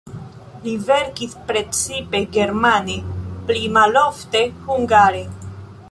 [0.61, 2.97] Li verkis precipe germane,
[3.51, 4.43] pli malofte
[4.73, 5.25] hungare.